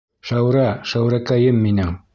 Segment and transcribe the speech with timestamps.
[0.29, 0.63] Шәүрә,
[0.93, 1.99] Шәүрәкәйем минең!